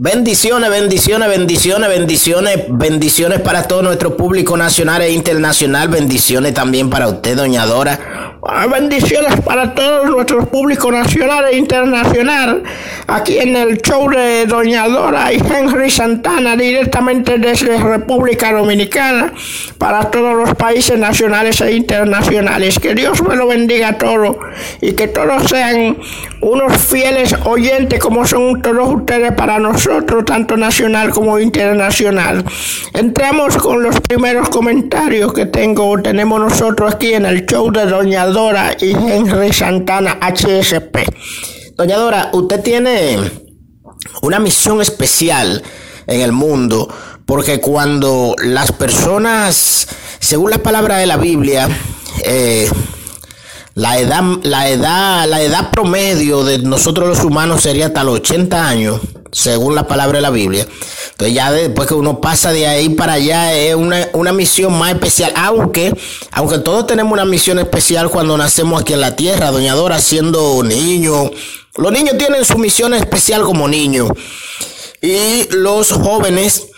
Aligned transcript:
Bendiciones, 0.00 0.70
bendiciones, 0.70 1.28
bendiciones, 1.28 1.88
bendiciones, 1.88 2.66
bendiciones 2.68 3.40
para 3.40 3.64
todo 3.64 3.82
nuestro 3.82 4.16
público 4.16 4.56
nacional 4.56 5.02
e 5.02 5.10
internacional. 5.10 5.88
Bendiciones 5.88 6.54
también 6.54 6.88
para 6.88 7.08
usted, 7.08 7.36
doña 7.36 7.66
Dora. 7.66 8.37
Ah, 8.40 8.68
bendiciones 8.68 9.40
para 9.40 9.74
todo 9.74 10.04
nuestro 10.06 10.46
público 10.46 10.92
nacional 10.92 11.46
e 11.50 11.56
internacional. 11.56 12.62
Aquí 13.08 13.36
en 13.36 13.56
el 13.56 13.82
show 13.82 14.08
de 14.08 14.46
Doña 14.46 14.86
Dora 14.86 15.32
y 15.32 15.38
Henry 15.38 15.90
Santana, 15.90 16.54
directamente 16.56 17.36
desde 17.38 17.76
República 17.78 18.52
Dominicana, 18.52 19.32
para 19.76 20.08
todos 20.10 20.36
los 20.36 20.54
países 20.54 20.96
nacionales 20.96 21.60
e 21.62 21.72
internacionales. 21.72 22.78
Que 22.78 22.94
Dios 22.94 23.20
me 23.26 23.34
lo 23.34 23.48
bendiga 23.48 23.88
a 23.88 23.98
todos 23.98 24.36
y 24.80 24.92
que 24.92 25.08
todos 25.08 25.48
sean 25.50 25.98
unos 26.40 26.76
fieles 26.76 27.34
oyentes 27.44 27.98
como 27.98 28.24
son 28.24 28.62
todos 28.62 28.94
ustedes 28.94 29.32
para 29.32 29.58
nosotros, 29.58 30.24
tanto 30.24 30.56
nacional 30.56 31.10
como 31.10 31.40
internacional. 31.40 32.44
Entramos 32.94 33.56
con 33.56 33.82
los 33.82 34.00
primeros 34.00 34.48
comentarios 34.48 35.32
que 35.32 35.46
tengo, 35.46 36.00
tenemos 36.00 36.38
nosotros 36.38 36.94
aquí 36.94 37.14
en 37.14 37.26
el 37.26 37.44
show 37.44 37.72
de 37.72 37.84
Doña 37.86 38.27
Dora 38.28 38.76
y 38.80 38.92
Henry 38.92 39.52
Santana 39.52 40.18
HSP. 40.20 40.96
Doña 41.76 41.96
Dora, 41.96 42.30
usted 42.32 42.60
tiene 42.62 43.18
una 44.22 44.38
misión 44.38 44.80
especial 44.80 45.62
en 46.06 46.20
el 46.20 46.32
mundo, 46.32 46.88
porque 47.26 47.60
cuando 47.60 48.34
las 48.42 48.72
personas, 48.72 49.88
según 50.18 50.50
la 50.50 50.58
palabra 50.58 50.96
de 50.96 51.06
la 51.06 51.16
Biblia, 51.16 51.68
eh, 52.24 52.68
la 53.74 53.98
edad, 53.98 54.22
la 54.42 54.68
edad, 54.68 55.28
la 55.28 55.40
edad 55.40 55.70
promedio 55.70 56.42
de 56.42 56.58
nosotros 56.58 57.08
los 57.08 57.24
humanos 57.24 57.62
sería 57.62 57.86
hasta 57.86 58.02
los 58.02 58.16
80 58.16 58.68
años, 58.68 59.00
según 59.32 59.74
la 59.74 59.86
palabra 59.86 60.18
de 60.18 60.22
la 60.22 60.30
Biblia. 60.30 60.66
Entonces 61.10 61.34
ya 61.34 61.50
después 61.52 61.88
que 61.88 61.94
uno 61.94 62.20
pasa 62.20 62.52
de 62.52 62.66
ahí 62.66 62.90
para 62.90 63.14
allá 63.14 63.52
es 63.54 63.74
una, 63.74 64.08
una 64.12 64.32
misión 64.32 64.76
más 64.78 64.92
especial, 64.92 65.32
aunque, 65.36 65.94
aunque 66.32 66.58
todos 66.58 66.86
tenemos 66.86 67.12
una 67.12 67.24
misión 67.24 67.58
especial 67.58 68.10
cuando 68.10 68.36
nacemos 68.36 68.80
aquí 68.80 68.92
en 68.92 69.00
la 69.00 69.16
tierra, 69.16 69.50
doña 69.50 69.74
Dora, 69.74 70.00
siendo 70.00 70.62
niño. 70.62 71.30
Los 71.76 71.92
niños 71.92 72.18
tienen 72.18 72.44
su 72.44 72.58
misión 72.58 72.94
especial 72.94 73.42
como 73.42 73.68
niños. 73.68 74.10
Y 75.00 75.48
los 75.50 75.92
jóvenes 75.92 76.68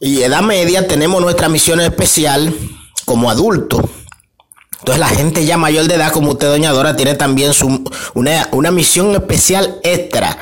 y 0.00 0.22
edad 0.22 0.42
media 0.42 0.86
tenemos 0.86 1.20
nuestra 1.20 1.48
misión 1.48 1.80
especial 1.80 2.54
como 3.04 3.30
adultos. 3.30 3.82
Entonces 4.80 5.00
la 5.00 5.08
gente 5.08 5.44
ya 5.44 5.58
mayor 5.58 5.86
de 5.88 5.96
edad 5.96 6.10
como 6.10 6.30
usted, 6.32 6.48
doña 6.48 6.72
Dora, 6.72 6.96
tiene 6.96 7.14
también 7.14 7.52
su, 7.52 7.84
una, 8.14 8.48
una 8.52 8.70
misión 8.70 9.14
especial 9.14 9.78
extra. 9.82 10.38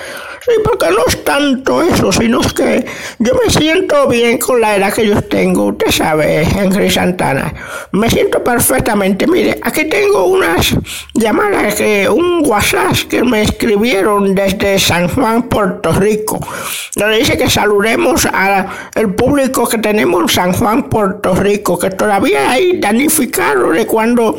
Sí, 0.49 0.55
porque 0.65 0.87
no 0.91 1.05
es 1.07 1.25
tanto 1.25 1.83
eso, 1.83 2.11
sino 2.11 2.41
que 2.41 2.87
yo 3.19 3.35
me 3.35 3.53
siento 3.53 4.09
bien 4.09 4.39
con 4.39 4.63
la 4.63 4.77
edad 4.77 4.95
que 4.95 5.07
yo 5.07 5.21
tengo. 5.21 5.67
Usted 5.67 5.91
sabe, 5.91 6.43
Henry 6.43 6.91
Santana. 6.91 7.53
Me 7.93 8.09
siento 8.09 8.43
perfectamente. 8.43 9.27
Mire, 9.27 9.61
aquí 9.63 9.85
tengo 9.85 10.25
unas 10.25 10.75
llamadas, 11.13 11.75
que 11.75 12.09
un 12.09 12.43
WhatsApp 12.47 12.97
que 13.11 13.23
me 13.25 13.43
escribieron 13.43 14.35
desde 14.35 14.79
San 14.79 15.09
Juan, 15.09 15.43
Puerto 15.51 15.93
Rico. 15.93 16.41
Donde 16.95 17.19
dice 17.19 17.37
que 17.37 17.51
saludemos 17.51 18.25
al 18.25 19.15
público 19.17 19.69
que 19.69 19.77
tenemos 19.77 20.23
en 20.23 20.29
San 20.31 20.53
Juan, 20.55 20.89
Puerto 20.89 21.35
Rico, 21.35 21.79
que 21.79 21.91
todavía 21.91 22.53
hay 22.53 22.81
danificados 22.81 23.75
de 23.75 23.87
cuando, 23.87 24.35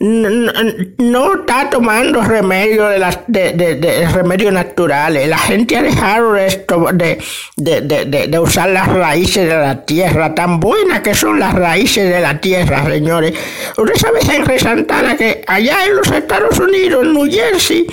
no, 0.00 1.34
está 1.34 1.70
tomando 1.70 2.20
remedio 2.22 2.88
de, 2.88 2.98
las, 2.98 3.20
de, 3.28 3.52
de, 3.52 4.08
remedios 4.08 4.52
naturales. 4.52 5.28
La 5.28 5.38
gente 5.38 5.76
ha 5.76 5.82
dejado 5.82 6.32
de, 6.32 7.22
de, 7.56 8.38
usar 8.38 8.70
las 8.70 8.88
raíces 8.88 9.48
de 9.48 9.56
la 9.56 9.84
tierra, 9.84 10.34
tan 10.34 10.58
buenas 10.58 11.00
que 11.00 11.14
son 11.14 11.38
las 11.38 11.54
raíces 11.54 12.12
de 12.12 12.20
la 12.20 12.40
tierra, 12.40 12.84
señores. 12.84 13.34
Usted 13.76 13.94
sabe, 13.96 14.20
Henry 14.20 14.58
Santana, 14.58 15.16
que 15.16 15.44
allá 15.46 15.86
en 15.86 15.96
los 15.96 16.10
Estados 16.10 16.58
Unidos, 16.58 17.04
en 17.04 17.14
New 17.14 17.30
Jersey, 17.30 17.86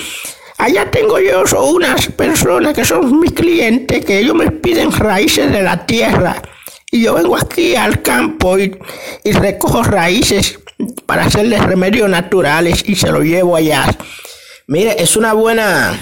Allá 0.58 0.92
tengo 0.92 1.18
yo 1.20 1.42
unas 1.64 2.06
personas 2.10 2.76
que 2.76 2.86
son 2.86 3.20
mis 3.20 3.32
clientes 3.32 4.06
que 4.06 4.20
ellos 4.20 4.36
me 4.36 4.52
piden 4.52 4.92
raíces 4.92 5.52
de 5.52 5.64
la 5.64 5.88
tierra. 5.88 6.40
Y 6.92 7.02
yo 7.02 7.16
vengo 7.16 7.36
aquí 7.36 7.76
al 7.76 8.04
campo 8.04 8.60
y 8.60 8.72
recojo 9.32 9.82
raíces 9.82 10.60
para 11.06 11.26
hacerles 11.26 11.64
remedios 11.64 12.10
naturales 12.10 12.84
y 12.86 12.96
se 12.96 13.12
lo 13.12 13.22
llevo 13.22 13.56
allá. 13.56 13.86
Mire, 14.68 15.02
es 15.02 15.16
una 15.16 15.34
buena, 15.34 16.00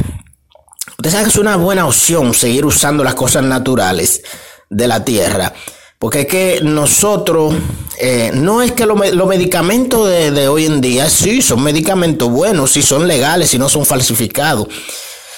usted 0.97 1.09
sabe 1.09 1.23
que 1.23 1.29
es 1.29 1.37
una 1.37 1.55
buena 1.55 1.87
opción 1.87 2.33
seguir 2.33 2.65
usando 2.65 3.03
las 3.03 3.15
cosas 3.15 3.43
naturales 3.43 4.21
de 4.69 4.87
la 4.87 5.03
tierra. 5.03 5.53
Porque 5.97 6.21
es 6.21 6.27
que 6.27 6.59
nosotros, 6.63 7.53
eh, 7.99 8.31
no 8.33 8.61
es 8.61 8.71
que 8.71 8.85
los 8.85 9.27
medicamentos 9.27 10.07
de, 10.07 10.31
de, 10.31 10.47
hoy 10.47 10.65
en 10.65 10.79
día, 10.79 11.09
sí, 11.09 11.41
son 11.41 11.61
medicamentos 11.61 12.29
buenos, 12.29 12.71
sí 12.71 12.81
son 12.81 13.05
legales, 13.05 13.49
si 13.49 13.59
no 13.59 13.67
son 13.67 13.85
falsificados. 13.85 14.67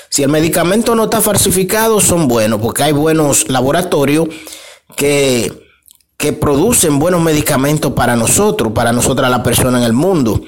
Si 0.09 0.21
el 0.23 0.29
medicamento 0.29 0.93
no 0.93 1.05
está 1.05 1.21
falsificado, 1.21 1.99
son 1.99 2.27
buenos, 2.27 2.61
porque 2.61 2.83
hay 2.83 2.91
buenos 2.91 3.49
laboratorios 3.49 4.27
que 4.95 5.70
que 6.21 6.31
producen 6.33 6.99
buenos 6.99 7.19
medicamentos 7.19 7.93
para 7.93 8.15
nosotros, 8.15 8.71
para 8.73 8.93
nosotras 8.93 9.29
la 9.31 9.41
persona 9.41 9.79
en 9.79 9.83
el 9.83 9.93
mundo. 9.93 10.41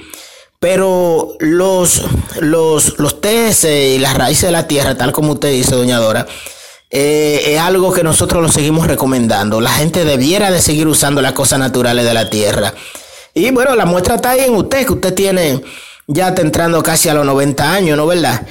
Pero 0.59 1.35
los, 1.39 2.03
los, 2.39 2.99
los 2.99 3.19
TS 3.19 3.65
y 3.65 3.97
las 3.97 4.13
raíces 4.13 4.43
de 4.43 4.51
la 4.51 4.67
tierra, 4.67 4.95
tal 4.95 5.11
como 5.11 5.33
usted 5.33 5.51
dice, 5.51 5.75
doña 5.75 5.97
Dora, 5.97 6.25
eh, 6.89 7.41
es 7.47 7.59
algo 7.59 7.91
que 7.91 8.03
nosotros 8.03 8.41
lo 8.41 8.49
seguimos 8.49 8.87
recomendando. 8.87 9.59
La 9.59 9.71
gente 9.71 10.05
debiera 10.05 10.51
de 10.51 10.61
seguir 10.61 10.87
usando 10.87 11.21
las 11.21 11.33
cosas 11.33 11.59
naturales 11.59 12.05
de 12.05 12.13
la 12.13 12.29
tierra. 12.29 12.73
Y 13.33 13.49
bueno, 13.49 13.75
la 13.75 13.85
muestra 13.85 14.15
está 14.15 14.29
ahí 14.29 14.41
en 14.41 14.55
usted, 14.55 14.85
que 14.85 14.93
usted 14.93 15.13
tiene 15.13 15.61
ya 16.07 16.29
está 16.29 16.41
entrando 16.41 16.83
casi 16.83 17.09
a 17.09 17.13
los 17.13 17.25
90 17.25 17.73
años, 17.73 17.97
¿no 17.97 18.05
verdad? 18.05 18.45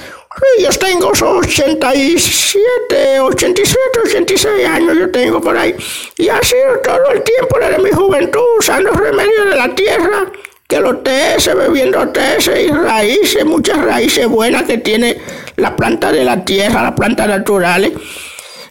Yo 0.59 0.69
tengo 0.71 1.09
87, 1.09 3.19
87, 3.19 3.99
86 4.05 4.67
años 4.67 4.97
yo 4.97 5.11
tengo 5.11 5.39
por 5.41 5.57
ahí. 5.57 5.75
Y 6.17 6.29
ha 6.29 6.41
sido 6.41 6.79
todo 6.83 7.11
el 7.11 7.21
tiempo 7.23 7.59
de 7.59 7.77
mi 7.79 7.91
juventud 7.91 8.41
usando 8.57 8.91
remedios 8.91 9.49
de 9.49 9.55
la 9.55 9.75
tierra, 9.75 10.31
que 10.67 10.79
los 10.79 11.03
TS, 11.03 11.53
bebiendo 11.55 12.07
TS 12.09 12.47
y 12.47 12.69
raíces, 12.69 13.45
muchas 13.45 13.83
raíces 13.83 14.27
buenas 14.27 14.63
que 14.63 14.79
tiene 14.79 15.17
la 15.57 15.75
planta 15.75 16.11
de 16.11 16.23
la 16.23 16.43
tierra, 16.43 16.81
las 16.83 16.93
plantas 16.93 17.27
naturales. 17.27 17.91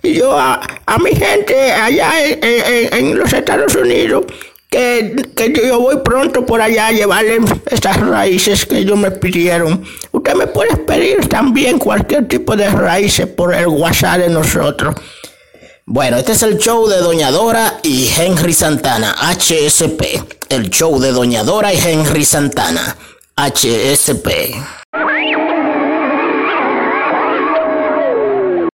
Y 0.03 0.15
yo 0.15 0.37
a, 0.37 0.61
mi 1.01 1.15
gente 1.15 1.73
allá 1.73 2.13
en 2.25 3.17
los 3.17 3.33
Estados 3.33 3.77
Unidos, 3.77 4.25
que, 4.73 5.53
yo 5.67 5.79
voy 5.79 5.99
pronto 6.03 6.47
por 6.47 6.63
allá 6.63 6.89
a 6.89 6.93
llevarle 6.93 7.39
estas 7.71 8.01
raíces 8.01 8.65
que 8.65 8.79
ellos 8.79 8.99
me 8.99 9.11
pidieron. 9.11 9.85
Usted 10.11 10.35
me 10.35 10.47
puede 10.47 10.77
pedir 10.79 11.29
también 11.29 11.79
cualquier 11.79 12.27
tipo 12.27 12.57
de 12.57 12.69
raíces 12.71 13.27
por 13.27 13.55
el 13.55 13.69
WhatsApp 13.69 14.19
de 14.21 14.31
nosotros. 14.31 14.97
Bueno, 15.85 16.17
este 16.17 16.33
es 16.33 16.43
el 16.43 16.59
show 16.59 16.89
de 16.89 16.99
Doña 16.99 17.31
Dora 17.31 17.81
y 17.83 18.09
Henry 18.17 18.55
Santana, 18.55 19.15
HSP. 19.15 20.03
El 20.49 20.71
show 20.71 20.99
de 20.99 21.13
Doña 21.13 21.45
Dora 21.45 21.73
y 21.75 21.79
Henry 21.79 22.25
Santana, 22.25 22.97
HSP. 23.37 24.55